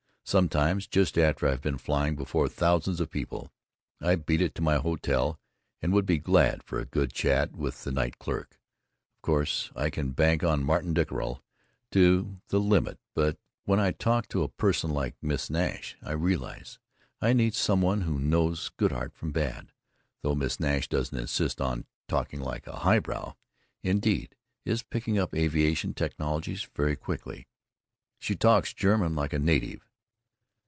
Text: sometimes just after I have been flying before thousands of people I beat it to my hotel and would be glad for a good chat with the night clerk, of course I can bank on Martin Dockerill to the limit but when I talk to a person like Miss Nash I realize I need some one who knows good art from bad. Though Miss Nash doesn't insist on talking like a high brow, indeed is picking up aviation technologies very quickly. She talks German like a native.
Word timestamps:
sometimes 0.23 0.87
just 0.87 1.17
after 1.17 1.45
I 1.45 1.49
have 1.51 1.61
been 1.61 1.77
flying 1.77 2.15
before 2.15 2.47
thousands 2.47 3.01
of 3.01 3.09
people 3.11 3.51
I 3.99 4.15
beat 4.15 4.41
it 4.41 4.55
to 4.55 4.61
my 4.61 4.75
hotel 4.77 5.37
and 5.81 5.91
would 5.91 6.05
be 6.05 6.19
glad 6.19 6.63
for 6.63 6.79
a 6.79 6.85
good 6.85 7.11
chat 7.11 7.51
with 7.51 7.83
the 7.83 7.91
night 7.91 8.17
clerk, 8.17 8.51
of 9.17 9.21
course 9.23 9.71
I 9.75 9.89
can 9.89 10.11
bank 10.11 10.41
on 10.41 10.63
Martin 10.63 10.93
Dockerill 10.93 11.41
to 11.91 12.39
the 12.47 12.61
limit 12.61 12.97
but 13.13 13.39
when 13.65 13.77
I 13.77 13.91
talk 13.91 14.29
to 14.29 14.43
a 14.43 14.47
person 14.47 14.91
like 14.91 15.15
Miss 15.21 15.49
Nash 15.49 15.97
I 16.01 16.13
realize 16.13 16.79
I 17.19 17.33
need 17.33 17.53
some 17.53 17.81
one 17.81 18.01
who 18.01 18.17
knows 18.17 18.69
good 18.77 18.93
art 18.93 19.13
from 19.13 19.33
bad. 19.33 19.73
Though 20.21 20.35
Miss 20.35 20.61
Nash 20.61 20.87
doesn't 20.87 21.17
insist 21.17 21.59
on 21.59 21.83
talking 22.07 22.39
like 22.39 22.67
a 22.67 22.77
high 22.79 22.99
brow, 22.99 23.35
indeed 23.83 24.33
is 24.63 24.81
picking 24.81 25.19
up 25.19 25.35
aviation 25.35 25.93
technologies 25.93 26.69
very 26.73 26.95
quickly. 26.95 27.47
She 28.17 28.33
talks 28.35 28.73
German 28.73 29.13
like 29.13 29.33
a 29.33 29.39
native. 29.39 29.87